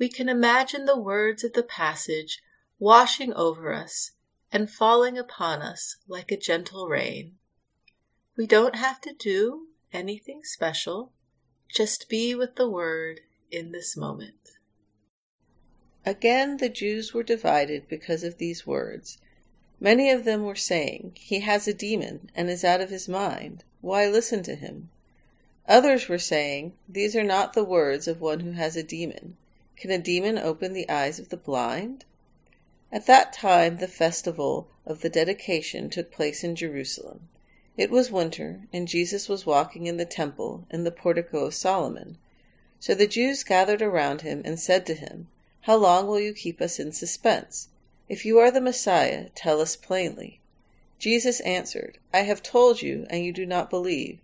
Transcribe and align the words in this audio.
we 0.00 0.08
can 0.08 0.30
imagine 0.30 0.86
the 0.86 0.98
words 0.98 1.44
of 1.44 1.52
the 1.52 1.62
passage 1.62 2.40
washing 2.78 3.34
over 3.34 3.70
us 3.70 4.12
and 4.50 4.70
falling 4.70 5.18
upon 5.18 5.60
us 5.60 5.98
like 6.08 6.32
a 6.32 6.38
gentle 6.38 6.88
rain. 6.88 7.34
We 8.34 8.46
don't 8.46 8.76
have 8.76 9.02
to 9.02 9.12
do 9.12 9.66
anything 9.92 10.40
special, 10.42 11.12
just 11.68 12.08
be 12.08 12.34
with 12.34 12.56
the 12.56 12.68
word 12.68 13.20
in 13.50 13.72
this 13.72 13.94
moment. 13.94 14.52
Again, 16.06 16.56
the 16.56 16.70
Jews 16.70 17.12
were 17.12 17.22
divided 17.22 17.86
because 17.86 18.24
of 18.24 18.38
these 18.38 18.66
words. 18.66 19.18
Many 19.78 20.10
of 20.10 20.24
them 20.24 20.44
were 20.44 20.56
saying, 20.56 21.12
He 21.16 21.40
has 21.40 21.68
a 21.68 21.74
demon 21.74 22.30
and 22.34 22.48
is 22.48 22.64
out 22.64 22.80
of 22.80 22.88
his 22.88 23.06
mind. 23.06 23.64
Why 23.82 24.06
listen 24.06 24.42
to 24.44 24.54
him? 24.54 24.88
Others 25.68 26.08
were 26.08 26.18
saying, 26.18 26.72
These 26.88 27.14
are 27.14 27.22
not 27.22 27.52
the 27.52 27.64
words 27.64 28.08
of 28.08 28.22
one 28.22 28.40
who 28.40 28.52
has 28.52 28.78
a 28.78 28.82
demon. 28.82 29.36
Can 29.80 29.90
a 29.90 29.96
demon 29.96 30.36
open 30.36 30.74
the 30.74 30.90
eyes 30.90 31.18
of 31.18 31.30
the 31.30 31.38
blind? 31.38 32.04
At 32.92 33.06
that 33.06 33.32
time 33.32 33.78
the 33.78 33.88
festival 33.88 34.68
of 34.84 35.00
the 35.00 35.08
dedication 35.08 35.88
took 35.88 36.10
place 36.10 36.44
in 36.44 36.54
Jerusalem. 36.54 37.30
It 37.78 37.88
was 37.90 38.10
winter, 38.10 38.68
and 38.74 38.86
Jesus 38.86 39.26
was 39.26 39.46
walking 39.46 39.86
in 39.86 39.96
the 39.96 40.04
temple 40.04 40.66
in 40.70 40.84
the 40.84 40.90
portico 40.90 41.46
of 41.46 41.54
Solomon. 41.54 42.18
So 42.78 42.94
the 42.94 43.06
Jews 43.06 43.42
gathered 43.42 43.80
around 43.80 44.20
him 44.20 44.42
and 44.44 44.60
said 44.60 44.84
to 44.84 44.94
him, 44.94 45.28
How 45.62 45.76
long 45.76 46.06
will 46.06 46.20
you 46.20 46.34
keep 46.34 46.60
us 46.60 46.78
in 46.78 46.92
suspense? 46.92 47.68
If 48.06 48.26
you 48.26 48.38
are 48.38 48.50
the 48.50 48.60
Messiah, 48.60 49.30
tell 49.34 49.62
us 49.62 49.76
plainly. 49.76 50.40
Jesus 50.98 51.40
answered, 51.40 51.96
I 52.12 52.24
have 52.24 52.42
told 52.42 52.82
you, 52.82 53.06
and 53.08 53.24
you 53.24 53.32
do 53.32 53.46
not 53.46 53.70
believe. 53.70 54.18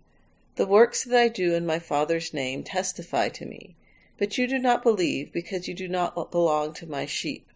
The 0.55 0.67
works 0.67 1.03
that 1.03 1.19
I 1.19 1.29
do 1.29 1.55
in 1.55 1.65
my 1.65 1.79
Father's 1.79 2.31
name 2.31 2.63
testify 2.63 3.29
to 3.29 3.45
me 3.47 3.75
but 4.17 4.37
you 4.37 4.47
do 4.47 4.57
not 4.57 4.83
believe 4.83 5.31
because 5.31 5.67
you 5.67 5.73
do 5.73 5.87
not 5.87 6.31
belong 6.31 6.73
to 6.73 6.87
my 6.87 7.05
sheep. 7.05 7.47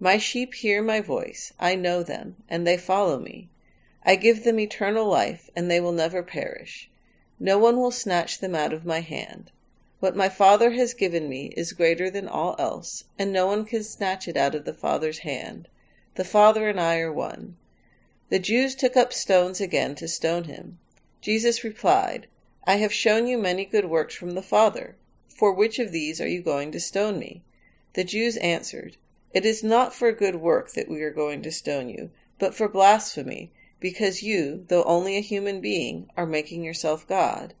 My 0.00 0.18
sheep 0.18 0.54
hear 0.54 0.82
my 0.82 1.00
voice, 1.00 1.52
I 1.58 1.74
know 1.74 2.02
them, 2.02 2.36
and 2.48 2.66
they 2.66 2.76
follow 2.76 3.18
me. 3.18 3.48
I 4.04 4.16
give 4.16 4.44
them 4.44 4.60
eternal 4.60 5.06
life, 5.06 5.48
and 5.56 5.70
they 5.70 5.80
will 5.80 5.92
never 5.92 6.22
perish. 6.22 6.90
No 7.40 7.58
one 7.58 7.76
will 7.76 7.90
snatch 7.90 8.38
them 8.38 8.54
out 8.54 8.72
of 8.72 8.84
my 8.84 9.00
hand. 9.00 9.50
What 10.00 10.14
my 10.14 10.28
Father 10.28 10.72
has 10.72 10.92
given 10.92 11.28
me 11.28 11.52
is 11.56 11.72
greater 11.72 12.10
than 12.10 12.28
all 12.28 12.56
else, 12.58 13.04
and 13.18 13.32
no 13.32 13.46
one 13.46 13.64
can 13.64 13.82
snatch 13.82 14.28
it 14.28 14.36
out 14.36 14.54
of 14.54 14.64
the 14.64 14.74
Father's 14.74 15.20
hand. 15.20 15.68
The 16.16 16.24
Father 16.24 16.68
and 16.68 16.78
I 16.78 16.98
are 16.98 17.12
one. 17.12 17.56
The 18.28 18.38
Jews 18.38 18.74
took 18.74 18.96
up 18.96 19.12
stones 19.12 19.60
again 19.60 19.94
to 19.94 20.08
stone 20.08 20.44
him. 20.44 20.78
Jesus 21.20 21.64
replied, 21.64 22.26
I 22.66 22.76
have 22.76 22.92
shown 22.92 23.26
you 23.26 23.38
many 23.38 23.64
good 23.64 23.86
works 23.86 24.14
from 24.14 24.32
the 24.32 24.42
Father. 24.42 24.96
For 25.38 25.52
which 25.52 25.78
of 25.78 25.92
these 25.92 26.18
are 26.18 26.26
you 26.26 26.40
going 26.40 26.72
to 26.72 26.80
stone 26.80 27.18
me? 27.18 27.42
The 27.92 28.04
Jews 28.04 28.38
answered, 28.38 28.96
It 29.34 29.44
is 29.44 29.62
not 29.62 29.92
for 29.94 30.08
a 30.08 30.16
good 30.16 30.36
work 30.36 30.72
that 30.72 30.88
we 30.88 31.02
are 31.02 31.10
going 31.10 31.42
to 31.42 31.52
stone 31.52 31.90
you, 31.90 32.10
but 32.38 32.54
for 32.54 32.68
blasphemy, 32.70 33.50
because 33.78 34.22
you, 34.22 34.64
though 34.68 34.82
only 34.84 35.14
a 35.14 35.20
human 35.20 35.60
being, 35.60 36.08
are 36.16 36.24
making 36.24 36.64
yourself 36.64 37.06
God. 37.06 37.52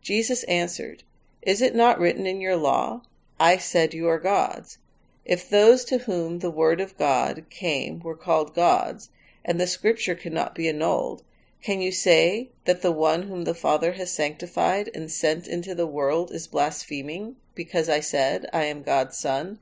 Jesus 0.00 0.42
answered, 0.44 1.04
Is 1.42 1.62
it 1.62 1.76
not 1.76 2.00
written 2.00 2.26
in 2.26 2.40
your 2.40 2.56
law, 2.56 3.02
I 3.38 3.56
said 3.56 3.94
you 3.94 4.08
are 4.08 4.18
gods? 4.18 4.78
If 5.24 5.48
those 5.48 5.84
to 5.84 5.98
whom 5.98 6.40
the 6.40 6.50
word 6.50 6.80
of 6.80 6.98
God 6.98 7.44
came 7.50 8.00
were 8.00 8.16
called 8.16 8.52
gods, 8.52 9.10
and 9.44 9.60
the 9.60 9.68
scripture 9.68 10.16
cannot 10.16 10.56
be 10.56 10.68
annulled, 10.68 11.22
can 11.62 11.80
you 11.80 11.92
say 11.92 12.50
that 12.64 12.82
the 12.82 12.90
one 12.90 13.22
whom 13.22 13.44
the 13.44 13.54
Father 13.54 13.92
has 13.92 14.10
sanctified 14.10 14.90
and 14.94 15.10
sent 15.10 15.46
into 15.46 15.74
the 15.74 15.86
world 15.86 16.32
is 16.32 16.48
blaspheming, 16.48 17.36
because 17.54 17.88
I 17.88 18.00
said, 18.00 18.46
I 18.52 18.64
am 18.64 18.82
God's 18.82 19.16
Son? 19.16 19.60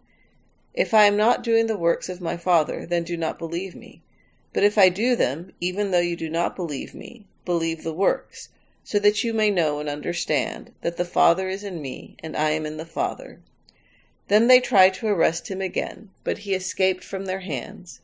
If 0.72 0.94
I 0.94 1.04
am 1.04 1.16
not 1.16 1.44
doing 1.44 1.66
the 1.66 1.76
works 1.76 2.08
of 2.08 2.20
my 2.20 2.36
Father, 2.36 2.86
then 2.86 3.04
do 3.04 3.16
not 3.16 3.38
believe 3.38 3.74
me. 3.74 4.02
But 4.52 4.64
if 4.64 4.78
I 4.78 4.88
do 4.88 5.14
them, 5.14 5.52
even 5.60 5.90
though 5.90 6.00
you 6.00 6.16
do 6.16 6.30
not 6.30 6.56
believe 6.56 6.94
me, 6.94 7.26
believe 7.44 7.84
the 7.84 7.92
works, 7.92 8.48
so 8.82 8.98
that 8.98 9.22
you 9.22 9.34
may 9.34 9.50
know 9.50 9.78
and 9.78 9.88
understand 9.88 10.72
that 10.80 10.96
the 10.96 11.04
Father 11.04 11.48
is 11.48 11.62
in 11.62 11.82
me, 11.82 12.16
and 12.20 12.36
I 12.36 12.50
am 12.50 12.64
in 12.64 12.78
the 12.78 12.86
Father. 12.86 13.40
Then 14.28 14.46
they 14.46 14.60
tried 14.60 14.94
to 14.94 15.06
arrest 15.06 15.50
him 15.50 15.60
again, 15.60 16.10
but 16.24 16.38
he 16.38 16.54
escaped 16.54 17.04
from 17.04 17.26
their 17.26 17.40
hands. 17.40 18.00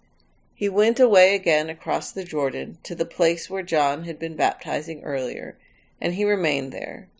He 0.58 0.70
went 0.70 0.98
away 0.98 1.34
again 1.34 1.68
across 1.68 2.10
the 2.10 2.24
Jordan 2.24 2.78
to 2.82 2.94
the 2.94 3.04
place 3.04 3.50
where 3.50 3.62
John 3.62 4.04
had 4.04 4.18
been 4.18 4.36
baptizing 4.36 5.04
earlier, 5.04 5.58
and 6.00 6.14
he 6.14 6.24
remained 6.24 6.72
there. 6.72 7.10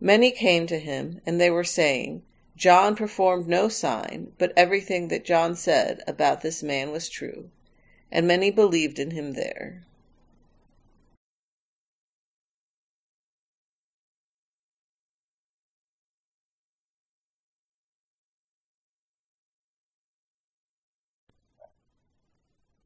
Many 0.00 0.30
came 0.30 0.66
to 0.66 0.78
him, 0.78 1.22
and 1.24 1.40
they 1.40 1.48
were 1.48 1.64
saying, 1.64 2.20
John 2.58 2.94
performed 2.94 3.48
no 3.48 3.70
sign, 3.70 4.32
but 4.36 4.52
everything 4.54 5.08
that 5.08 5.24
John 5.24 5.56
said 5.56 6.02
about 6.06 6.42
this 6.42 6.62
man 6.62 6.92
was 6.92 7.08
true. 7.08 7.48
And 8.12 8.28
many 8.28 8.50
believed 8.50 8.98
in 8.98 9.12
him 9.12 9.32
there. 9.32 9.84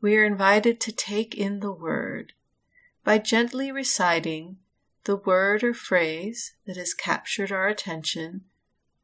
we 0.00 0.16
are 0.16 0.24
invited 0.24 0.80
to 0.80 0.92
take 0.92 1.34
in 1.34 1.60
the 1.60 1.72
word 1.72 2.32
by 3.04 3.18
gently 3.18 3.70
reciting 3.70 4.58
the 5.04 5.16
word 5.16 5.62
or 5.62 5.74
phrase 5.74 6.54
that 6.66 6.76
has 6.76 6.94
captured 6.94 7.50
our 7.50 7.68
attention 7.68 8.42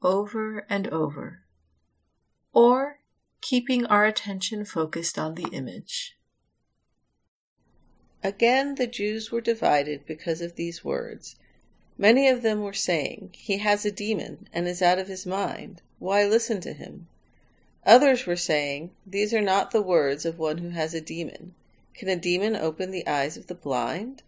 over 0.03 0.67
and 0.69 0.87
over, 0.89 1.41
or 2.53 3.01
keeping 3.41 3.87
our 3.87 4.05
attention 4.05 4.65
focused 4.65 5.19
on 5.19 5.35
the 5.35 5.49
image. 5.53 6.17
Again, 8.23 8.75
the 8.75 8.87
Jews 8.87 9.31
were 9.31 9.41
divided 9.41 10.07
because 10.07 10.41
of 10.41 10.57
these 10.57 10.85
words. 10.85 11.37
Many 11.99 12.29
of 12.29 12.43
them 12.43 12.61
were 12.61 12.73
saying, 12.73 13.31
He 13.35 13.59
has 13.59 13.85
a 13.87 13.91
demon 13.91 14.49
and 14.53 14.67
is 14.67 14.83
out 14.83 14.99
of 14.99 15.09
his 15.09 15.25
mind. 15.25 15.81
Why 15.99 16.25
listen 16.25 16.61
to 16.63 16.73
him? 16.73 17.09
Others 17.87 18.27
were 18.27 18.35
saying, 18.35 18.91
These 19.07 19.33
are 19.33 19.41
not 19.41 19.71
the 19.71 19.81
words 19.81 20.27
of 20.27 20.41
one 20.41 20.59
who 20.59 20.71
has 20.71 20.93
a 20.93 21.01
demon. 21.01 21.55
Can 21.95 22.09
a 22.09 22.17
demon 22.17 22.57
open 22.57 22.91
the 22.91 23.07
eyes 23.07 23.37
of 23.37 23.47
the 23.47 23.55
blind? 23.55 24.25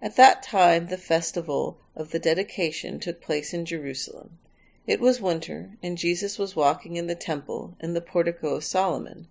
At 0.00 0.14
that 0.14 0.44
time 0.44 0.86
the 0.86 0.96
festival 0.96 1.76
of 1.96 2.12
the 2.12 2.20
dedication 2.20 3.00
took 3.00 3.20
place 3.20 3.52
in 3.52 3.66
Jerusalem. 3.66 4.38
It 4.86 5.00
was 5.00 5.20
winter, 5.20 5.72
and 5.82 5.98
Jesus 5.98 6.38
was 6.38 6.54
walking 6.54 6.94
in 6.94 7.08
the 7.08 7.16
temple 7.16 7.74
in 7.80 7.94
the 7.94 8.00
portico 8.00 8.54
of 8.54 8.62
Solomon. 8.62 9.26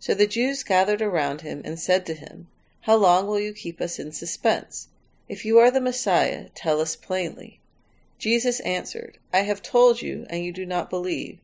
So 0.00 0.14
the 0.14 0.26
Jews 0.26 0.62
gathered 0.62 1.02
around 1.02 1.42
him 1.42 1.60
and 1.66 1.78
said 1.78 2.06
to 2.06 2.14
him, 2.14 2.48
How 2.80 2.96
long 2.96 3.26
will 3.26 3.38
you 3.38 3.52
keep 3.52 3.82
us 3.82 3.98
in 3.98 4.12
suspense? 4.12 4.88
If 5.28 5.44
you 5.44 5.58
are 5.58 5.70
the 5.70 5.82
Messiah, 5.82 6.48
tell 6.54 6.80
us 6.80 6.96
plainly. 6.96 7.60
Jesus 8.18 8.60
answered, 8.60 9.18
I 9.30 9.40
have 9.40 9.60
told 9.60 10.00
you, 10.00 10.26
and 10.30 10.42
you 10.42 10.52
do 10.52 10.64
not 10.64 10.88
believe. 10.88 11.38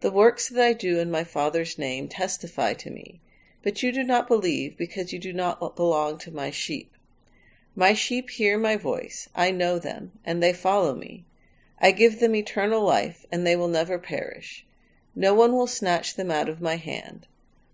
The 0.00 0.10
works 0.10 0.48
that 0.48 0.64
I 0.64 0.72
do 0.72 0.98
in 0.98 1.10
my 1.10 1.24
Father's 1.24 1.76
name 1.76 2.08
testify 2.08 2.72
to 2.72 2.88
me, 2.88 3.20
but 3.62 3.82
you 3.82 3.92
do 3.92 4.02
not 4.02 4.28
believe 4.28 4.78
because 4.78 5.12
you 5.12 5.18
do 5.18 5.30
not 5.30 5.76
belong 5.76 6.16
to 6.20 6.30
my 6.30 6.50
sheep. 6.50 6.94
My 7.76 7.92
sheep 7.92 8.30
hear 8.30 8.56
my 8.56 8.76
voice, 8.76 9.28
I 9.34 9.50
know 9.50 9.78
them, 9.78 10.12
and 10.24 10.42
they 10.42 10.54
follow 10.54 10.94
me. 10.94 11.26
I 11.82 11.90
give 11.92 12.18
them 12.18 12.34
eternal 12.34 12.82
life, 12.82 13.26
and 13.30 13.46
they 13.46 13.54
will 13.56 13.68
never 13.68 13.98
perish. 13.98 14.64
No 15.14 15.34
one 15.34 15.52
will 15.52 15.66
snatch 15.66 16.14
them 16.14 16.30
out 16.30 16.48
of 16.48 16.62
my 16.62 16.76
hand. 16.76 17.26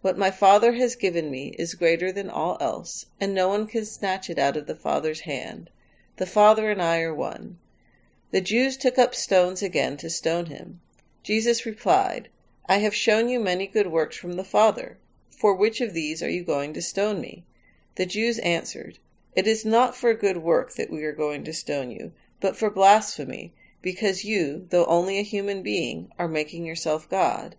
What 0.02 0.19
my 0.19 0.32
Father 0.32 0.73
has 0.73 0.96
given 0.96 1.31
me 1.31 1.55
is 1.61 1.75
greater 1.75 2.11
than 2.11 2.28
all 2.28 2.56
else, 2.61 3.06
and 3.20 3.34
no 3.34 3.49
one 3.49 3.69
can 3.69 3.84
snatch 3.84 4.28
it 4.28 4.38
out 4.38 4.56
of 4.56 4.67
the 4.67 4.75
Father's 4.75 5.20
hand. 5.20 5.70
The 6.17 6.26
Father 6.26 6.73
and 6.73 6.82
I 6.82 7.02
are 7.02 7.14
one. 7.14 7.58
The 8.32 8.40
Jews 8.40 8.76
took 8.76 8.99
up 8.99 9.14
stones 9.14 9.62
again 9.62 9.96
to 9.99 10.11
stone 10.11 10.46
him. 10.46 10.81
Jesus 11.26 11.67
replied, 11.67 12.28
I 12.69 12.76
have 12.76 12.94
shown 12.94 13.28
you 13.28 13.40
many 13.40 13.67
good 13.67 13.88
works 13.88 14.17
from 14.17 14.34
the 14.34 14.44
Father. 14.44 14.96
For 15.28 15.56
which 15.56 15.81
of 15.81 15.93
these 15.93 16.23
are 16.23 16.31
you 16.31 16.44
going 16.44 16.73
to 16.75 16.81
stone 16.81 17.20
me? 17.20 17.44
The 17.96 18.06
Jews 18.06 18.38
answered, 18.38 19.00
It 19.34 19.49
is 19.49 19.64
not 19.64 19.96
for 19.96 20.08
a 20.08 20.14
good 20.14 20.37
work 20.37 20.75
that 20.75 20.88
we 20.88 21.02
are 21.02 21.11
going 21.11 21.43
to 21.43 21.52
stone 21.52 21.90
you, 21.90 22.12
but 22.38 22.55
for 22.55 22.70
blasphemy, 22.70 23.52
because 23.82 24.25
you, 24.25 24.69
though 24.70 24.84
only 24.84 25.19
a 25.19 25.23
human 25.23 25.64
being, 25.64 26.12
are 26.17 26.28
making 26.28 26.64
yourself 26.64 27.11
God. 27.11 27.56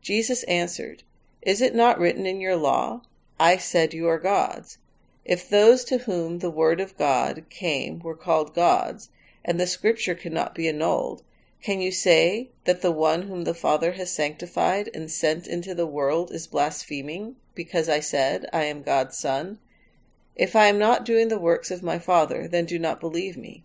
Jesus 0.00 0.44
answered, 0.44 1.02
Is 1.42 1.60
it 1.60 1.74
not 1.74 1.98
written 1.98 2.26
in 2.26 2.40
your 2.40 2.54
law, 2.54 3.02
I 3.40 3.56
said 3.56 3.92
you 3.92 4.06
are 4.06 4.20
gods? 4.20 4.78
If 5.24 5.48
those 5.48 5.82
to 5.86 5.98
whom 5.98 6.38
the 6.38 6.48
word 6.48 6.80
of 6.80 6.96
God 6.96 7.46
came 7.50 7.98
were 7.98 8.14
called 8.14 8.54
gods, 8.54 9.08
and 9.44 9.58
the 9.58 9.66
scripture 9.66 10.14
cannot 10.14 10.54
be 10.54 10.68
annulled, 10.68 11.24
can 11.62 11.80
you 11.80 11.92
say 11.92 12.48
that 12.64 12.80
the 12.80 12.90
one 12.90 13.22
whom 13.22 13.44
the 13.44 13.54
Father 13.54 13.92
has 13.92 14.10
sanctified 14.10 14.88
and 14.94 15.10
sent 15.10 15.46
into 15.46 15.74
the 15.74 15.86
world 15.86 16.30
is 16.32 16.46
blaspheming, 16.46 17.36
because 17.54 17.88
I 17.88 18.00
said, 18.00 18.46
I 18.52 18.64
am 18.64 18.82
God's 18.82 19.18
Son? 19.18 19.58
If 20.36 20.56
I 20.56 20.66
am 20.66 20.78
not 20.78 21.04
doing 21.04 21.28
the 21.28 21.38
works 21.38 21.70
of 21.70 21.82
my 21.82 21.98
Father, 21.98 22.48
then 22.48 22.64
do 22.64 22.78
not 22.78 23.00
believe 23.00 23.36
me. 23.36 23.62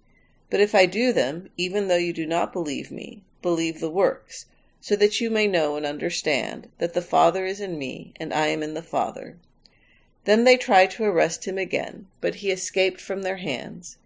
But 0.49 0.59
if 0.59 0.75
I 0.75 0.85
do 0.85 1.13
them, 1.13 1.49
even 1.57 1.87
though 1.87 1.95
you 1.95 2.11
do 2.11 2.25
not 2.25 2.51
believe 2.51 2.91
me, 2.91 3.23
believe 3.41 3.79
the 3.79 3.89
works, 3.89 4.45
so 4.81 4.95
that 4.97 5.21
you 5.21 5.29
may 5.29 5.47
know 5.47 5.77
and 5.77 5.85
understand 5.85 6.69
that 6.79 6.93
the 6.93 7.01
Father 7.01 7.45
is 7.45 7.61
in 7.61 7.77
me, 7.77 8.13
and 8.17 8.33
I 8.33 8.47
am 8.47 8.61
in 8.61 8.73
the 8.73 8.81
Father. 8.81 9.37
Then 10.25 10.43
they 10.43 10.57
tried 10.57 10.91
to 10.91 11.03
arrest 11.05 11.45
him 11.45 11.57
again, 11.57 12.07
but 12.19 12.35
he 12.35 12.51
escaped 12.51 12.99
from 12.99 13.21
their 13.21 13.37
hands. 13.37 13.97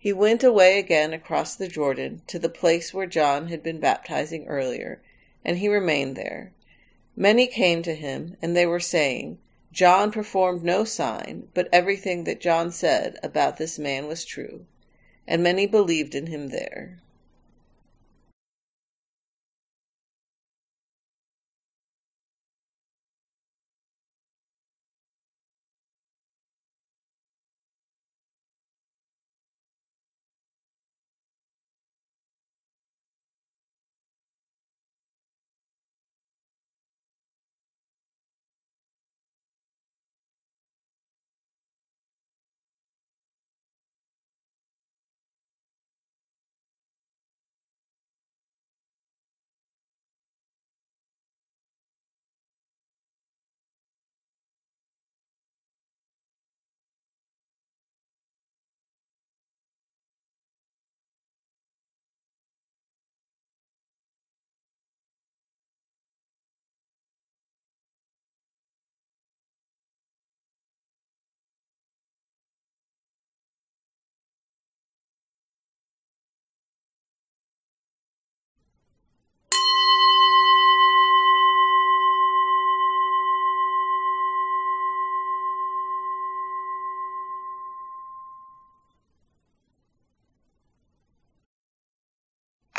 He 0.00 0.12
went 0.12 0.44
away 0.44 0.78
again 0.78 1.12
across 1.12 1.56
the 1.56 1.66
Jordan 1.66 2.22
to 2.28 2.38
the 2.38 2.48
place 2.48 2.94
where 2.94 3.06
John 3.06 3.48
had 3.48 3.64
been 3.64 3.80
baptizing 3.80 4.46
earlier, 4.46 5.00
and 5.44 5.58
he 5.58 5.66
remained 5.66 6.14
there. 6.14 6.52
Many 7.16 7.48
came 7.48 7.82
to 7.82 7.96
him, 7.96 8.36
and 8.40 8.56
they 8.56 8.64
were 8.64 8.78
saying, 8.78 9.38
John 9.72 10.12
performed 10.12 10.62
no 10.62 10.84
sign, 10.84 11.48
but 11.52 11.68
everything 11.72 12.22
that 12.24 12.40
John 12.40 12.70
said 12.70 13.18
about 13.24 13.56
this 13.56 13.76
man 13.76 14.06
was 14.06 14.24
true. 14.24 14.66
And 15.26 15.42
many 15.42 15.66
believed 15.66 16.14
in 16.14 16.28
him 16.28 16.50
there. 16.50 17.00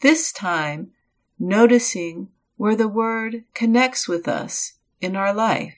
This 0.00 0.32
time, 0.32 0.92
noticing 1.38 2.28
where 2.56 2.76
the 2.76 2.88
word 2.88 3.44
connects 3.54 4.08
with 4.08 4.28
us 4.28 4.74
in 5.00 5.16
our 5.16 5.32
life. 5.32 5.76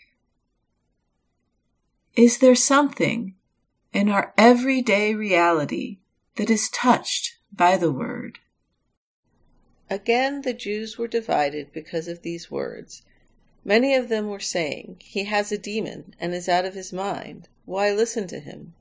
Is 2.17 2.39
there 2.39 2.55
something 2.55 3.35
in 3.93 4.09
our 4.09 4.35
everyday 4.37 5.15
reality 5.15 5.99
that 6.37 6.51
is 6.51 6.69
touched 6.69 7.37
by 7.53 7.77
the 7.77 7.91
word? 7.91 8.39
Again, 9.89 10.43
the 10.43 10.55
Jews 10.55 10.99
were 10.99 11.09
divided 11.09 11.73
because 11.73 12.07
of 12.07 12.23
these 12.23 12.51
words. 12.51 13.03
Many 13.65 13.95
of 13.95 14.09
them 14.09 14.29
were 14.29 14.41
saying, 14.41 14.97
He 15.01 15.25
has 15.25 15.51
a 15.51 15.59
demon 15.59 16.15
and 16.21 16.35
is 16.35 16.49
out 16.49 16.65
of 16.65 16.75
his 16.75 16.93
mind. 16.93 17.49
Why 17.65 17.91
listen 17.91 18.27
to 18.29 18.41
him? 18.41 18.75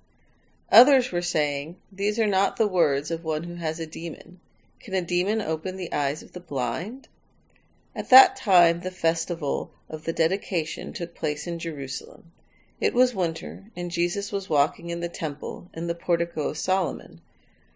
Others 0.71 1.11
were 1.11 1.21
saying, 1.21 1.77
These 1.91 2.19
are 2.19 2.27
not 2.27 2.57
the 2.57 2.67
words 2.67 3.09
of 3.09 3.23
one 3.23 3.43
who 3.43 3.55
has 3.55 3.79
a 3.79 3.87
demon. 3.87 4.39
Can 4.79 4.93
a 4.93 5.01
demon 5.01 5.41
open 5.41 5.75
the 5.75 5.91
eyes 5.91 6.23
of 6.23 6.31
the 6.31 6.39
blind? 6.39 7.09
At 7.93 8.09
that 8.09 8.35
time 8.35 8.79
the 8.79 8.91
festival 8.91 9.71
of 9.89 10.05
the 10.05 10.13
dedication 10.13 10.93
took 10.93 11.13
place 11.13 11.47
in 11.47 11.59
Jerusalem. 11.59 12.31
It 12.79 12.93
was 12.93 13.13
winter, 13.13 13.65
and 13.75 13.91
Jesus 13.91 14.31
was 14.31 14.49
walking 14.49 14.89
in 14.89 15.01
the 15.01 15.09
temple 15.09 15.69
in 15.73 15.87
the 15.87 15.95
portico 15.95 16.47
of 16.47 16.57
Solomon. 16.57 17.19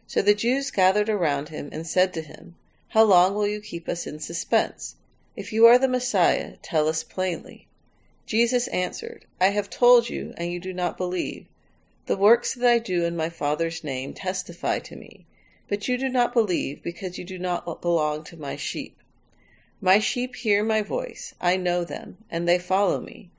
So 0.07 0.21
the 0.21 0.33
Jews 0.33 0.71
gathered 0.71 1.09
around 1.09 1.49
him 1.49 1.69
and 1.71 1.85
said 1.85 2.13
to 2.13 2.21
him, 2.21 2.55
how 2.89 3.03
long 3.03 3.33
will 3.33 3.47
you 3.47 3.59
keep 3.59 3.89
us 3.89 4.05
in 4.05 4.19
suspense? 4.19 4.97
If 5.35 5.51
you 5.51 5.65
are 5.65 5.79
the 5.79 5.87
Messiah, 5.87 6.57
tell 6.61 6.87
us 6.87 7.03
plainly. 7.03 7.67
Jesus 8.27 8.67
answered, 8.67 9.25
I 9.41 9.47
have 9.47 9.69
told 9.69 10.09
you, 10.09 10.33
and 10.37 10.51
you 10.51 10.59
do 10.59 10.73
not 10.73 10.95
believe. 10.95 11.47
The 12.05 12.15
works 12.15 12.53
that 12.53 12.69
I 12.69 12.77
do 12.77 13.03
in 13.03 13.15
my 13.15 13.29
Father's 13.29 13.83
name 13.83 14.13
testify 14.13 14.77
to 14.79 14.95
me, 14.95 15.25
but 15.67 15.87
you 15.87 15.97
do 15.97 16.09
not 16.09 16.33
believe 16.33 16.83
because 16.83 17.17
you 17.17 17.23
do 17.23 17.39
not 17.39 17.81
belong 17.81 18.23
to 18.23 18.35
my 18.35 18.55
sheep. 18.55 18.97
My 19.79 19.99
sheep 19.99 20.35
hear 20.35 20.63
my 20.63 20.81
voice, 20.81 21.33
I 21.41 21.57
know 21.57 21.83
them, 21.83 22.17
and 22.29 22.47
they 22.47 22.59
follow 22.59 22.99
me. 22.99 23.29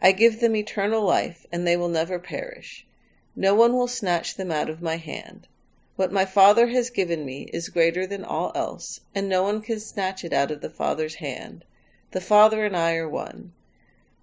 I 0.00 0.12
give 0.12 0.40
them 0.40 0.54
eternal 0.54 1.02
life, 1.02 1.46
and 1.50 1.66
they 1.66 1.76
will 1.76 1.88
never 1.88 2.18
perish. 2.18 2.86
No 3.34 3.54
one 3.54 3.72
will 3.72 3.88
snatch 3.88 4.34
them 4.34 4.50
out 4.50 4.70
of 4.70 4.82
my 4.82 4.96
hand. 4.96 5.48
What 5.96 6.12
my 6.12 6.24
Father 6.24 6.68
has 6.68 6.90
given 6.90 7.24
me 7.24 7.50
is 7.52 7.68
greater 7.68 8.06
than 8.06 8.24
all 8.24 8.52
else, 8.54 9.00
and 9.14 9.28
no 9.28 9.42
one 9.42 9.60
can 9.60 9.80
snatch 9.80 10.24
it 10.24 10.32
out 10.32 10.52
of 10.52 10.60
the 10.60 10.70
Father's 10.70 11.16
hand. 11.16 11.64
The 12.12 12.20
Father 12.20 12.64
and 12.64 12.76
I 12.76 12.94
are 12.94 13.08
one. 13.08 13.52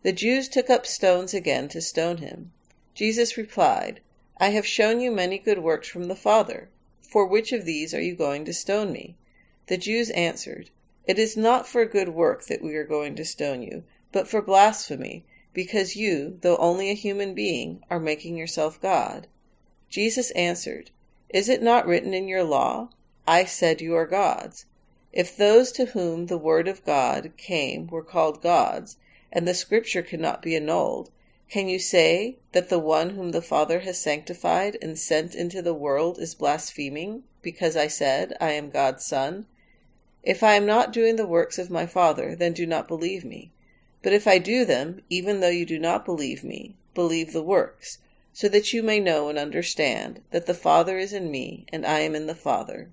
The 0.04 0.14
Jews 0.14 0.48
took 0.48 0.70
up 0.70 0.86
stones 0.86 1.34
again 1.34 1.68
to 1.70 1.82
stone 1.82 2.18
him. 2.18 2.52
Jesus 2.94 3.36
replied, 3.36 4.00
I 4.38 4.50
have 4.50 4.66
shown 4.66 5.02
you 5.02 5.12
many 5.12 5.38
good 5.38 5.60
works 5.60 5.88
from 5.88 6.08
the 6.08 6.16
Father. 6.16 6.70
For 7.08 7.26
which 7.26 7.52
of 7.52 7.66
these 7.66 7.94
are 7.94 8.02
you 8.02 8.16
going 8.16 8.46
to 8.46 8.54
stone 8.54 8.92
me? 8.92 9.16
The 9.68 9.78
Jews 9.78 10.10
answered, 10.12 10.72
It 11.06 11.20
is 11.20 11.38
not 11.38 11.68
for 11.68 11.86
good 11.86 12.10
work 12.10 12.46
that 12.48 12.64
we 12.64 12.76
are 12.76 12.84
going 12.84 13.16
to 13.16 13.26
stone 13.26 13.62
you, 13.62 13.84
but 14.12 14.28
for 14.28 14.42
blasphemy, 14.42 15.24
because 15.54 15.96
you, 15.96 16.40
though 16.42 16.58
only 16.58 16.90
a 16.90 16.96
human 16.96 17.34
being, 17.34 17.84
are 17.90 18.00
making 18.00 18.38
yourself 18.38 18.82
God. 18.82 19.28
Jesus 19.90 20.32
answered, 20.32 20.90
is 21.36 21.50
it 21.50 21.62
not 21.62 21.86
written 21.86 22.14
in 22.14 22.28
your 22.28 22.44
law, 22.44 22.90
I 23.28 23.46
said 23.46 23.82
you 23.82 23.96
are 23.96 24.06
gods? 24.06 24.66
If 25.12 25.36
those 25.36 25.72
to 25.74 25.88
whom 25.88 26.28
the 26.28 26.38
word 26.38 26.68
of 26.68 26.86
God 26.86 27.34
came 27.36 27.88
were 27.88 28.04
called 28.04 28.42
gods, 28.42 28.98
and 29.32 29.48
the 29.48 29.54
scripture 29.54 30.02
cannot 30.02 30.42
be 30.42 30.56
annulled, 30.56 31.10
can 31.50 31.68
you 31.70 31.80
say 31.80 32.38
that 32.52 32.70
the 32.70 32.80
one 32.80 33.12
whom 33.12 33.32
the 33.32 33.42
Father 33.42 33.82
has 33.82 34.00
sanctified 34.00 34.78
and 34.82 34.98
sent 34.98 35.36
into 35.36 35.62
the 35.62 35.74
world 35.74 36.18
is 36.18 36.34
blaspheming, 36.34 37.24
because 37.42 37.76
I 37.76 37.88
said, 37.88 38.36
I 38.42 38.52
am 38.52 38.70
God's 38.72 39.06
Son? 39.06 39.46
If 40.24 40.42
I 40.42 40.56
am 40.56 40.66
not 40.66 40.92
doing 40.92 41.18
the 41.18 41.28
works 41.28 41.60
of 41.60 41.70
my 41.70 41.86
Father, 41.86 42.36
then 42.36 42.54
do 42.54 42.66
not 42.66 42.88
believe 42.88 43.24
me. 43.24 43.52
But 44.02 44.14
if 44.14 44.28
I 44.28 44.40
do 44.40 44.66
them, 44.66 45.04
even 45.10 45.40
though 45.40 45.50
you 45.50 45.66
do 45.66 45.78
not 45.78 46.04
believe 46.04 46.44
me, 46.44 46.76
believe 46.94 47.32
the 47.32 47.44
works, 47.44 48.00
so 48.34 48.50
that 48.50 48.74
you 48.74 48.82
may 48.82 49.00
know 49.00 49.30
and 49.30 49.38
understand 49.38 50.22
that 50.32 50.48
the 50.48 50.54
Father 50.54 50.98
is 50.98 51.14
in 51.14 51.30
me 51.30 51.66
and 51.70 51.86
I 51.86 52.00
am 52.00 52.16
in 52.16 52.26
the 52.26 52.36
Father. 52.36 52.90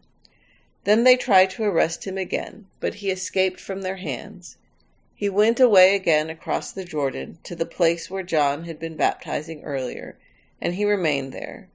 Then 0.84 1.04
they 1.04 1.16
tried 1.16 1.50
to 1.50 1.64
arrest 1.64 2.04
him 2.04 2.18
again, 2.18 2.66
but 2.80 2.96
he 2.96 3.10
escaped 3.10 3.60
from 3.60 3.82
their 3.82 3.96
hands. 3.96 4.56
He 5.22 5.28
went 5.28 5.60
away 5.60 5.94
again 5.94 6.30
across 6.30 6.72
the 6.72 6.82
Jordan 6.84 7.38
to 7.44 7.54
the 7.54 7.64
place 7.64 8.10
where 8.10 8.24
John 8.24 8.64
had 8.64 8.80
been 8.80 8.96
baptizing 8.96 9.62
earlier, 9.62 10.18
and 10.60 10.74
he 10.74 10.84
remained 10.84 11.32
there. 11.32 11.68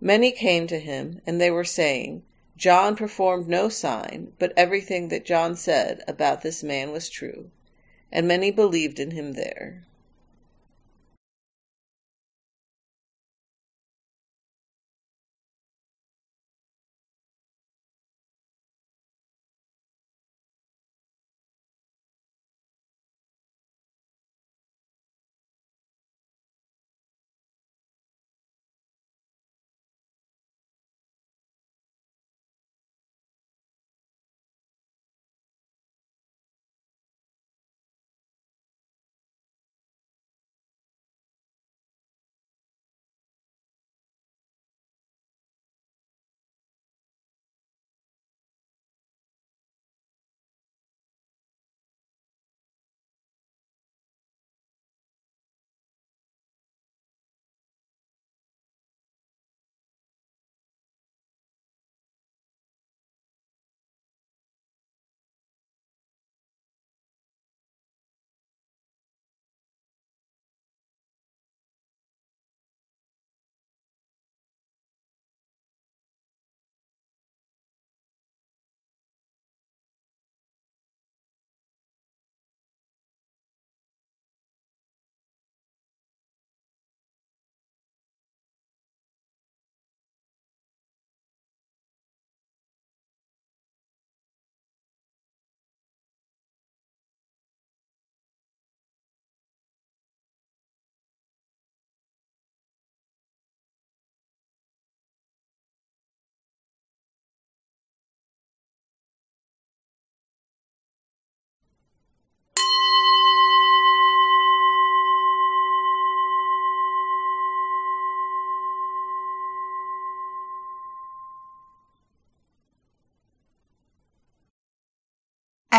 Many 0.00 0.32
came 0.32 0.66
to 0.66 0.80
him, 0.80 1.22
and 1.24 1.40
they 1.40 1.52
were 1.52 1.62
saying, 1.62 2.24
John 2.56 2.96
performed 2.96 3.46
no 3.46 3.68
sign, 3.68 4.32
but 4.40 4.52
everything 4.56 5.06
that 5.06 5.24
John 5.24 5.54
said 5.54 6.02
about 6.08 6.42
this 6.42 6.64
man 6.64 6.90
was 6.90 7.08
true. 7.08 7.52
And 8.10 8.26
many 8.26 8.50
believed 8.50 8.98
in 8.98 9.12
him 9.12 9.34
there. 9.34 9.84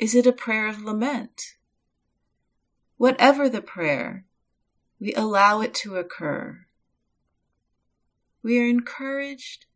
Is 0.00 0.14
it 0.14 0.26
a 0.26 0.32
prayer 0.32 0.66
of 0.66 0.82
lament? 0.82 1.56
Whatever 2.96 3.50
the 3.50 3.60
prayer, 3.60 4.24
we 4.98 5.12
allow 5.12 5.60
it 5.60 5.74
to 5.74 5.96
occur. 5.96 6.64
We 8.42 8.58
are 8.58 8.66
encouraged 8.66 9.66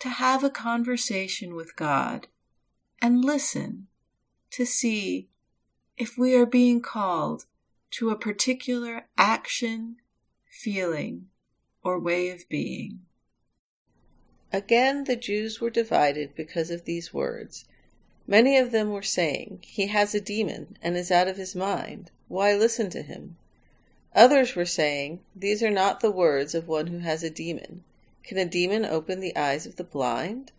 to 0.00 0.08
have 0.08 0.42
a 0.42 0.50
conversation 0.50 1.54
with 1.54 1.76
God 1.76 2.26
and 3.00 3.24
listen 3.24 3.86
to 4.50 4.66
see 4.66 5.28
if 5.96 6.18
we 6.18 6.34
are 6.34 6.44
being 6.44 6.82
called 6.82 7.46
to 7.92 8.10
a 8.10 8.18
particular 8.18 9.06
action, 9.16 9.98
feeling, 10.44 11.26
or 11.84 12.00
way 12.00 12.30
of 12.30 12.48
being. 12.48 13.02
Again, 14.52 15.04
the 15.04 15.14
Jews 15.14 15.60
were 15.60 15.70
divided 15.70 16.34
because 16.34 16.70
of 16.72 16.84
these 16.84 17.14
words. 17.14 17.64
Many 18.30 18.58
of 18.58 18.70
them 18.70 18.92
were 18.92 19.02
saying, 19.02 19.64
He 19.66 19.88
has 19.88 20.14
a 20.14 20.20
demon 20.20 20.76
and 20.80 20.96
is 20.96 21.10
out 21.10 21.26
of 21.26 21.36
his 21.36 21.56
mind. 21.56 22.12
Why 22.28 22.54
listen 22.54 22.88
to 22.90 23.02
him? 23.02 23.36
Others 24.14 24.54
were 24.54 24.64
saying, 24.64 25.18
These 25.34 25.64
are 25.64 25.70
not 25.70 25.98
the 25.98 26.12
words 26.12 26.54
of 26.54 26.68
one 26.68 26.86
who 26.86 26.98
has 26.98 27.24
a 27.24 27.28
demon. 27.28 27.82
Can 28.22 28.38
a 28.38 28.44
demon 28.44 28.84
open 28.84 29.18
the 29.18 29.36
eyes 29.36 29.66
of 29.66 29.74
the 29.74 29.82
blind? 29.82 30.52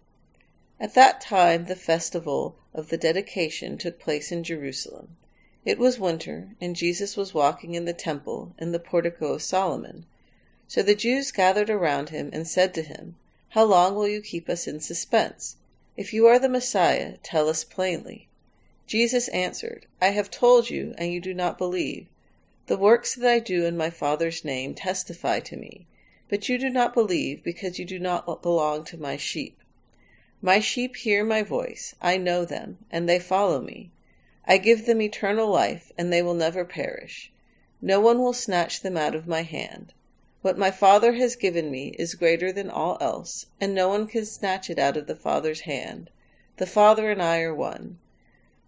At 0.82 0.96
that 0.96 1.22
time 1.22 1.68
the 1.68 1.78
festival 1.78 2.58
of 2.74 2.90
the 2.90 2.98
dedication 2.98 3.78
took 3.78 4.01
place 4.01 4.34
in 4.34 4.44
Jerusalem. 4.44 5.16
It 5.63 5.80
was 5.80 5.98
winter, 5.98 6.50
and 6.60 6.75
Jesus 6.75 7.16
was 7.16 7.34
walking 7.34 7.74
in 7.74 7.86
the 7.86 7.94
temple 7.94 8.54
in 8.60 8.74
the 8.74 8.80
portico 8.80 9.32
of 9.32 9.44
Solomon. 9.44 10.06
So 10.68 10.84
the 10.84 10.94
Jews 10.94 11.32
gathered 11.32 11.70
around 11.70 12.10
him 12.10 12.32
and 12.34 12.46
said 12.46 12.74
to 12.74 12.82
him, 12.82 13.16
How 13.51 13.63
long 13.63 13.96
will 13.96 14.10
you 14.10 14.22
keep 14.22 14.50
us 14.50 14.68
in 14.68 14.82
suspense? 14.82 15.56
If 16.01 16.13
you 16.13 16.25
are 16.25 16.39
the 16.39 16.50
Messiah, 16.50 17.17
tell 17.22 17.48
us 17.48 17.63
plainly. 17.63 18.27
Jesus 18.88 19.27
answered, 19.27 19.86
I 20.01 20.08
have 20.08 20.31
told 20.31 20.67
you, 20.67 20.96
and 20.98 21.13
you 21.13 21.22
do 21.22 21.31
not 21.31 21.60
believe. 21.60 22.08
The 22.65 22.75
works 22.75 23.13
that 23.13 23.31
I 23.31 23.38
do 23.38 23.65
in 23.67 23.77
my 23.77 23.91
Father's 23.91 24.43
name 24.43 24.74
testify 24.74 25.41
to 25.41 25.55
me, 25.55 25.86
but 26.27 26.50
you 26.50 26.58
do 26.58 26.72
not 26.72 26.96
believe 26.96 27.43
because 27.43 27.77
you 27.77 27.86
do 27.86 28.00
not 28.00 28.41
belong 28.41 28.84
to 28.86 28.98
my 28.98 29.15
sheep. 29.15 29.60
My 30.41 30.60
sheep 30.60 30.96
hear 30.96 31.24
my 31.24 31.43
voice, 31.43 31.93
I 32.01 32.17
know 32.17 32.46
them, 32.46 32.79
and 32.89 33.08
they 33.08 33.20
follow 33.20 33.62
me. 33.62 33.91
I 34.48 34.58
give 34.58 34.88
them 34.88 35.03
eternal 35.03 35.50
life, 35.50 35.91
and 36.00 36.12
they 36.12 36.24
will 36.24 36.34
never 36.34 36.65
perish. 36.65 37.31
No 37.79 38.00
one 38.00 38.17
will 38.17 38.34
snatch 38.34 38.81
them 38.81 38.98
out 38.98 39.13
of 39.13 39.27
my 39.27 39.43
hand. 39.43 39.93
What 40.41 40.57
my 40.57 40.71
Father 40.71 41.13
has 41.13 41.36
given 41.36 41.69
me 41.69 41.95
is 42.00 42.15
greater 42.15 42.51
than 42.51 42.67
all 42.67 42.98
else, 43.00 43.45
and 43.60 43.75
no 43.75 43.89
one 43.89 44.07
can 44.07 44.25
snatch 44.25 44.71
it 44.71 44.79
out 44.79 44.98
of 44.98 45.05
the 45.05 45.15
Father's 45.15 45.62
hand. 45.62 46.10
The 46.57 46.65
Father 46.65 47.12
and 47.12 47.21
I 47.21 47.41
are 47.41 47.53
one. 47.53 48.00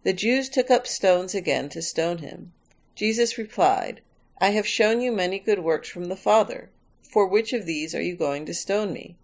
The 0.04 0.14
Jews 0.14 0.50
took 0.50 0.70
up 0.70 0.86
stones 0.86 1.34
again 1.34 1.70
to 1.70 1.82
stone 1.82 2.20
him. 2.20 2.54
Jesus 2.94 3.40
replied, 3.40 4.02
I 4.38 4.52
have 4.52 4.68
shown 4.68 5.02
you 5.02 5.12
many 5.12 5.40
good 5.40 5.64
works 5.64 5.90
from 5.90 6.06
the 6.06 6.16
Father. 6.16 6.70
For 7.02 7.26
which 7.26 7.54
of 7.54 7.66
these 7.66 7.96
are 7.96 8.02
you 8.04 8.16
going 8.16 8.46
to 8.46 8.54
stone 8.54 8.94
me? 8.94 9.16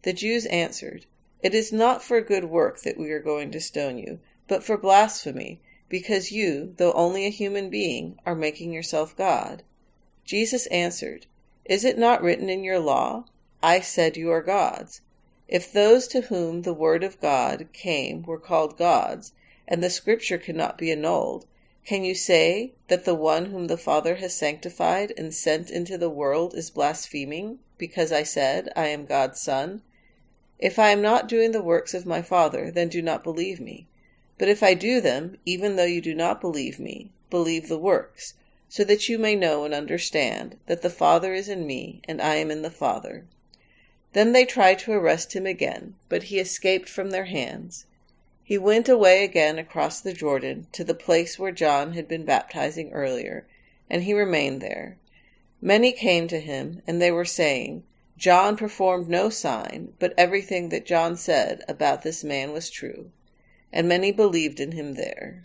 The 0.00 0.14
Jews 0.14 0.46
answered, 0.46 1.04
It 1.42 1.54
is 1.54 1.74
not 1.74 2.02
for 2.02 2.22
good 2.22 2.46
work 2.46 2.80
that 2.84 2.96
we 2.96 3.10
are 3.10 3.20
going 3.20 3.50
to 3.50 3.60
stone 3.60 3.98
you, 3.98 4.20
but 4.46 4.64
for 4.64 4.78
blasphemy, 4.78 5.60
because 5.90 6.32
you, 6.32 6.72
though 6.78 6.92
only 6.94 7.26
a 7.26 7.30
human 7.30 7.68
being, 7.68 8.18
are 8.24 8.34
making 8.34 8.72
yourself 8.72 9.14
God. 9.14 9.62
Jesus 10.24 10.66
answered, 10.68 11.26
Is 11.68 11.84
it 11.84 11.98
not 11.98 12.22
written 12.22 12.48
in 12.48 12.64
your 12.64 12.78
law, 12.78 13.26
I 13.62 13.80
said 13.80 14.16
you 14.16 14.30
are 14.30 14.40
gods? 14.40 15.02
If 15.48 15.70
those 15.70 16.08
to 16.08 16.22
whom 16.22 16.62
the 16.62 16.72
word 16.72 17.04
of 17.04 17.20
God 17.20 17.68
came 17.74 18.22
were 18.22 18.38
called 18.38 18.78
gods, 18.78 19.32
and 19.66 19.84
the 19.84 19.90
scripture 19.90 20.38
cannot 20.38 20.78
be 20.78 20.90
annulled, 20.90 21.44
can 21.84 22.04
you 22.04 22.14
say 22.14 22.72
that 22.86 23.04
the 23.04 23.14
one 23.14 23.50
whom 23.50 23.66
the 23.66 23.76
Father 23.76 24.14
has 24.14 24.32
sanctified 24.34 25.12
and 25.18 25.34
sent 25.34 25.68
into 25.70 25.98
the 25.98 26.08
world 26.08 26.54
is 26.54 26.70
blaspheming, 26.70 27.58
because 27.76 28.12
I 28.12 28.22
said, 28.22 28.72
I 28.74 28.86
am 28.86 29.04
God's 29.04 29.38
Son? 29.38 29.82
If 30.58 30.78
I 30.78 30.88
am 30.88 31.02
not 31.02 31.28
doing 31.28 31.52
the 31.52 31.60
works 31.60 31.92
of 31.92 32.06
my 32.06 32.22
Father, 32.22 32.70
then 32.70 32.88
do 32.88 33.02
not 33.02 33.22
believe 33.22 33.60
me. 33.60 33.86
But 34.38 34.48
if 34.48 34.62
I 34.62 34.72
do 34.72 35.02
them, 35.02 35.36
even 35.44 35.76
though 35.76 35.84
you 35.84 36.00
do 36.00 36.14
not 36.14 36.40
believe 36.40 36.80
me, 36.80 37.10
believe 37.28 37.68
the 37.68 37.76
works, 37.76 38.32
so 38.68 38.84
that 38.84 39.08
you 39.08 39.18
may 39.18 39.34
know 39.34 39.64
and 39.64 39.72
understand 39.72 40.58
that 40.66 40.82
the 40.82 40.90
Father 40.90 41.32
is 41.32 41.48
in 41.48 41.66
me, 41.66 42.00
and 42.04 42.20
I 42.20 42.34
am 42.34 42.50
in 42.50 42.62
the 42.62 42.70
Father. 42.70 43.24
Then 44.12 44.32
they 44.32 44.44
tried 44.44 44.78
to 44.80 44.92
arrest 44.92 45.34
him 45.34 45.46
again, 45.46 45.94
but 46.08 46.24
he 46.24 46.38
escaped 46.38 46.88
from 46.88 47.10
their 47.10 47.26
hands. 47.26 47.86
He 48.42 48.58
went 48.58 48.88
away 48.88 49.24
again 49.24 49.58
across 49.58 50.00
the 50.00 50.12
Jordan 50.12 50.66
to 50.72 50.82
the 50.82 50.94
place 50.94 51.38
where 51.38 51.52
John 51.52 51.92
had 51.92 52.08
been 52.08 52.24
baptizing 52.24 52.92
earlier, 52.92 53.46
and 53.90 54.04
he 54.04 54.14
remained 54.14 54.60
there. 54.60 54.96
Many 55.60 55.92
came 55.92 56.28
to 56.28 56.40
him, 56.40 56.82
and 56.86 57.00
they 57.00 57.10
were 57.10 57.24
saying, 57.24 57.84
John 58.16 58.56
performed 58.56 59.08
no 59.08 59.28
sign, 59.28 59.92
but 59.98 60.14
everything 60.16 60.70
that 60.70 60.86
John 60.86 61.16
said 61.16 61.62
about 61.68 62.02
this 62.02 62.24
man 62.24 62.52
was 62.52 62.70
true. 62.70 63.10
And 63.72 63.88
many 63.88 64.12
believed 64.12 64.60
in 64.60 64.72
him 64.72 64.94
there. 64.94 65.44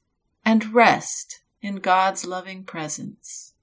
and 0.43 0.73
rest 0.73 1.41
in 1.61 1.77
God's 1.77 2.25
loving 2.25 2.63
presence. 2.63 3.53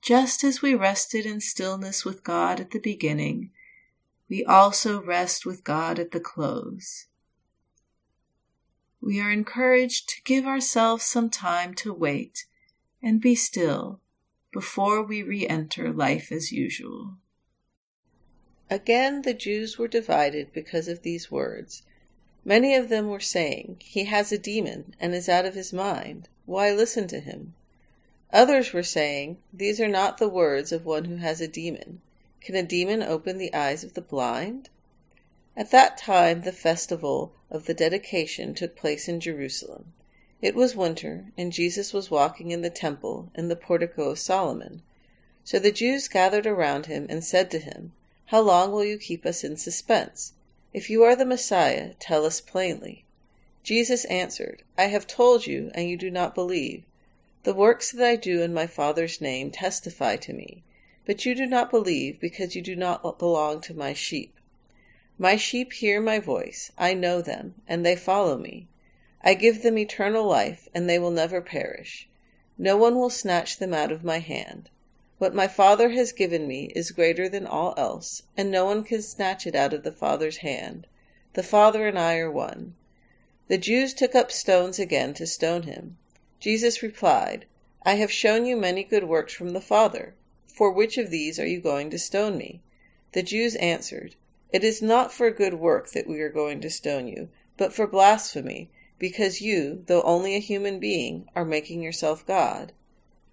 Just 0.00 0.44
as 0.44 0.62
we 0.62 0.74
rested 0.74 1.24
in 1.26 1.40
stillness 1.40 2.04
with 2.04 2.24
God 2.24 2.60
at 2.60 2.70
the 2.70 2.78
beginning, 2.78 3.50
we 4.28 4.44
also 4.44 5.02
rest 5.02 5.46
with 5.46 5.64
God 5.64 5.98
at 5.98 6.10
the 6.10 6.20
close 6.20 7.06
we 9.04 9.20
are 9.20 9.30
encouraged 9.30 10.08
to 10.08 10.22
give 10.22 10.46
ourselves 10.46 11.04
some 11.04 11.28
time 11.28 11.74
to 11.74 11.92
wait 11.92 12.46
and 13.02 13.20
be 13.20 13.34
still 13.34 14.00
before 14.50 15.02
we 15.02 15.22
re 15.22 15.46
enter 15.46 15.92
life 15.92 16.32
as 16.32 16.50
usual. 16.50 17.16
Again, 18.70 19.20
the 19.20 19.34
Jews 19.34 19.76
were 19.76 19.88
divided 19.88 20.54
because 20.54 20.88
of 20.88 21.02
these 21.02 21.30
words. 21.30 21.82
Many 22.46 22.74
of 22.74 22.90
them 22.90 23.08
were 23.08 23.20
saying, 23.20 23.78
He 23.80 24.04
has 24.04 24.30
a 24.30 24.36
demon 24.36 24.94
and 25.00 25.14
is 25.14 25.30
out 25.30 25.46
of 25.46 25.54
his 25.54 25.72
mind. 25.72 26.28
Why 26.44 26.72
listen 26.72 27.08
to 27.08 27.20
him? 27.20 27.54
Others 28.34 28.74
were 28.74 28.82
saying, 28.82 29.38
These 29.50 29.80
are 29.80 29.88
not 29.88 30.18
the 30.18 30.28
words 30.28 30.70
of 30.70 30.84
one 30.84 31.06
who 31.06 31.16
has 31.16 31.40
a 31.40 31.48
demon. 31.48 32.02
Can 32.42 32.54
a 32.54 32.62
demon 32.62 33.02
open 33.02 33.38
the 33.38 33.54
eyes 33.54 33.82
of 33.82 33.94
the 33.94 34.02
blind? 34.02 34.68
At 35.56 35.70
that 35.70 35.96
time 35.96 36.42
the 36.42 36.52
festival 36.52 37.32
of 37.48 37.64
the 37.64 37.72
dedication 37.72 38.52
took 38.52 38.76
place 38.76 39.08
in 39.08 39.20
Jerusalem. 39.20 39.94
It 40.42 40.54
was 40.54 40.76
winter, 40.76 41.32
and 41.38 41.50
Jesus 41.50 41.94
was 41.94 42.10
walking 42.10 42.50
in 42.50 42.60
the 42.60 42.68
temple 42.68 43.30
in 43.34 43.48
the 43.48 43.56
portico 43.56 44.10
of 44.10 44.18
Solomon. 44.18 44.82
So 45.44 45.58
the 45.58 45.72
Jews 45.72 46.08
gathered 46.08 46.46
around 46.46 46.84
him 46.84 47.06
and 47.08 47.24
said 47.24 47.50
to 47.52 47.58
him, 47.58 47.92
How 48.26 48.42
long 48.42 48.70
will 48.70 48.84
you 48.84 48.98
keep 48.98 49.24
us 49.24 49.44
in 49.44 49.56
suspense? 49.56 50.34
If 50.74 50.90
you 50.90 51.04
are 51.04 51.14
the 51.14 51.24
Messiah, 51.24 51.94
tell 52.00 52.26
us 52.26 52.40
plainly. 52.40 53.04
Jesus 53.62 54.04
answered, 54.06 54.64
I 54.76 54.86
have 54.86 55.06
told 55.06 55.46
you, 55.46 55.70
and 55.72 55.88
you 55.88 55.96
do 55.96 56.10
not 56.10 56.34
believe. 56.34 56.82
The 57.44 57.54
works 57.54 57.92
that 57.92 58.04
I 58.04 58.16
do 58.16 58.42
in 58.42 58.52
my 58.52 58.66
Father's 58.66 59.20
name 59.20 59.52
testify 59.52 60.16
to 60.16 60.32
me, 60.32 60.64
but 61.06 61.24
you 61.24 61.36
do 61.36 61.46
not 61.46 61.70
believe 61.70 62.18
because 62.18 62.56
you 62.56 62.60
do 62.60 62.74
not 62.74 63.20
belong 63.20 63.60
to 63.60 63.72
my 63.72 63.92
sheep. 63.92 64.34
My 65.16 65.36
sheep 65.36 65.74
hear 65.74 66.00
my 66.00 66.18
voice, 66.18 66.72
I 66.76 66.92
know 66.92 67.22
them, 67.22 67.54
and 67.68 67.86
they 67.86 67.94
follow 67.94 68.36
me. 68.36 68.66
I 69.22 69.34
give 69.34 69.62
them 69.62 69.78
eternal 69.78 70.26
life, 70.26 70.68
and 70.74 70.90
they 70.90 70.98
will 70.98 71.12
never 71.12 71.40
perish. 71.40 72.08
No 72.58 72.76
one 72.76 72.96
will 72.96 73.10
snatch 73.10 73.58
them 73.58 73.72
out 73.72 73.92
of 73.92 74.02
my 74.02 74.18
hand. 74.18 74.70
What 75.18 75.34
my 75.34 75.46
Father 75.46 75.90
has 75.90 76.12
given 76.12 76.48
me 76.48 76.72
is 76.74 76.90
greater 76.90 77.28
than 77.28 77.46
all 77.46 77.74
else, 77.76 78.22
and 78.36 78.50
no 78.50 78.64
one 78.64 78.82
can 78.82 79.00
snatch 79.00 79.46
it 79.46 79.54
out 79.54 79.72
of 79.72 79.84
the 79.84 79.92
Father's 79.92 80.38
hand. 80.38 80.88
The 81.34 81.42
Father 81.42 81.86
and 81.86 81.98
I 81.98 82.18
are 82.18 82.30
one. 82.30 82.74
The 83.46 83.58
Jews 83.58 83.94
took 83.94 84.14
up 84.14 84.32
stones 84.32 84.78
again 84.78 85.14
to 85.14 85.26
stone 85.26 85.62
him. 85.62 85.98
Jesus 86.40 86.82
replied, 86.82 87.46
I 87.84 87.94
have 87.94 88.10
shown 88.10 88.44
you 88.44 88.56
many 88.56 88.82
good 88.82 89.04
works 89.04 89.32
from 89.32 89.50
the 89.50 89.60
Father. 89.60 90.14
For 90.46 90.72
which 90.72 90.98
of 90.98 91.10
these 91.10 91.38
are 91.38 91.46
you 91.46 91.60
going 91.60 91.90
to 91.90 91.98
stone 91.98 92.36
me? 92.36 92.62
The 93.12 93.22
Jews 93.22 93.54
answered, 93.56 94.16
it 94.52 94.62
is 94.62 94.80
not 94.80 95.12
for 95.12 95.30
good 95.30 95.54
work 95.54 95.90
that 95.90 96.06
we 96.06 96.20
are 96.20 96.28
going 96.28 96.60
to 96.60 96.70
stone 96.70 97.08
you, 97.08 97.28
but 97.56 97.72
for 97.72 97.86
blasphemy, 97.86 98.70
because 98.98 99.40
you, 99.40 99.82
though 99.86 100.02
only 100.02 100.36
a 100.36 100.38
human 100.38 100.78
being, 100.78 101.28
are 101.34 101.44
making 101.44 101.82
yourself 101.82 102.24
God. 102.24 102.72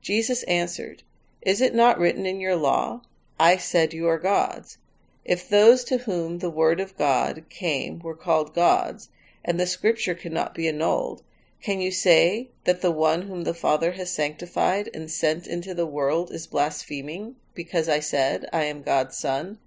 Jesus 0.01 0.41
answered, 0.43 1.03
Is 1.43 1.59
it 1.59 1.73
not 1.73 1.97
written 1.97 2.27
in 2.27 2.39
your 2.39 2.55
law, 2.55 3.01
I 3.39 3.57
said 3.57 3.93
you 3.93 4.07
are 4.07 4.19
gods? 4.19 4.77
If 5.25 5.49
those 5.49 5.83
to 5.85 5.97
whom 5.97 6.37
the 6.37 6.51
word 6.51 6.79
of 6.79 6.95
God 6.95 7.45
came 7.49 7.97
were 7.97 8.15
called 8.15 8.53
gods, 8.53 9.09
and 9.43 9.59
the 9.59 9.65
scripture 9.65 10.13
cannot 10.13 10.53
be 10.53 10.67
annulled, 10.67 11.23
can 11.59 11.81
you 11.81 11.89
say 11.89 12.49
that 12.65 12.81
the 12.81 12.91
one 12.91 13.23
whom 13.23 13.43
the 13.43 13.55
Father 13.55 13.93
has 13.93 14.11
sanctified 14.11 14.91
and 14.93 15.09
sent 15.09 15.47
into 15.47 15.73
the 15.73 15.87
world 15.87 16.31
is 16.31 16.45
blaspheming, 16.45 17.37
because 17.55 17.89
I 17.89 18.01
said, 18.01 18.47
I 18.53 18.65
am 18.65 18.83
God's 18.83 19.17
Son? 19.17 19.57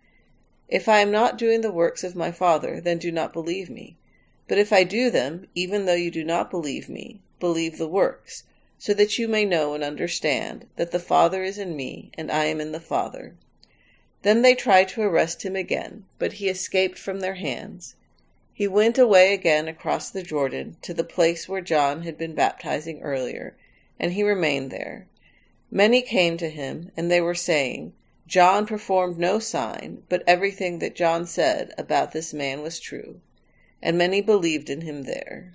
If 0.68 0.88
I 0.88 1.00
am 1.00 1.10
not 1.10 1.38
doing 1.38 1.62
the 1.62 1.72
works 1.72 2.04
of 2.04 2.14
my 2.14 2.30
Father, 2.30 2.80
then 2.80 2.98
do 2.98 3.10
not 3.10 3.32
believe 3.32 3.68
me. 3.68 3.96
But 4.46 4.58
if 4.58 4.72
I 4.72 4.84
do 4.84 5.10
them, 5.10 5.48
even 5.56 5.86
though 5.86 5.94
you 5.94 6.12
do 6.12 6.22
not 6.22 6.52
believe 6.52 6.88
me, 6.88 7.20
believe 7.40 7.78
the 7.78 7.88
works, 7.88 8.44
so 8.78 8.92
that 8.94 9.18
you 9.18 9.28
may 9.28 9.44
know 9.44 9.74
and 9.74 9.84
understand 9.84 10.66
that 10.76 10.90
the 10.90 10.98
Father 10.98 11.42
is 11.42 11.58
in 11.58 11.76
me 11.76 12.10
and 12.14 12.30
I 12.30 12.44
am 12.44 12.60
in 12.60 12.72
the 12.72 12.80
Father. 12.80 13.34
Then 14.22 14.42
they 14.42 14.54
tried 14.54 14.88
to 14.88 15.02
arrest 15.02 15.44
him 15.44 15.54
again, 15.54 16.06
but 16.18 16.34
he 16.34 16.48
escaped 16.48 16.98
from 16.98 17.20
their 17.20 17.34
hands. 17.34 17.94
He 18.52 18.66
went 18.66 18.98
away 18.98 19.34
again 19.34 19.68
across 19.68 20.10
the 20.10 20.22
Jordan 20.22 20.76
to 20.82 20.94
the 20.94 21.04
place 21.04 21.48
where 21.48 21.60
John 21.60 22.02
had 22.02 22.16
been 22.16 22.34
baptizing 22.34 23.02
earlier, 23.02 23.56
and 23.98 24.12
he 24.12 24.22
remained 24.22 24.70
there. 24.70 25.08
Many 25.70 26.02
came 26.02 26.36
to 26.38 26.48
him, 26.48 26.90
and 26.96 27.10
they 27.10 27.20
were 27.20 27.34
saying, 27.34 27.92
John 28.26 28.64
performed 28.64 29.18
no 29.18 29.38
sign, 29.38 30.04
but 30.08 30.22
everything 30.26 30.78
that 30.78 30.94
John 30.94 31.26
said 31.26 31.72
about 31.76 32.12
this 32.12 32.32
man 32.32 32.62
was 32.62 32.80
true, 32.80 33.20
and 33.82 33.98
many 33.98 34.22
believed 34.22 34.70
in 34.70 34.80
him 34.80 35.02
there. 35.02 35.54